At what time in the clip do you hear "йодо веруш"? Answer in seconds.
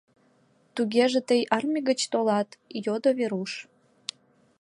2.85-3.51